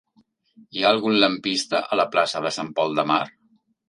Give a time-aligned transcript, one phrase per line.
[0.77, 3.21] Hi ha algun lampista a la plaça de Sant Pol de Mar?